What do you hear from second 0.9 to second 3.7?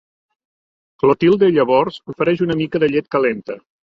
Clotilde llavors ofereix una mica de llet calenta.